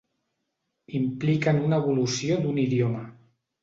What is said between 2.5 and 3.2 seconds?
idioma.